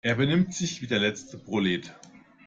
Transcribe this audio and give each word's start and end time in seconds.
Er 0.03 0.15
benimmt 0.15 0.51
sich 0.51 0.81
wie 0.81 0.87
der 0.87 0.97
letzte 0.97 1.37
Prolet. 1.37 1.93